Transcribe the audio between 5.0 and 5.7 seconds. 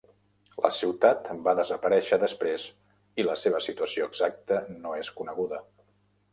és coneguda.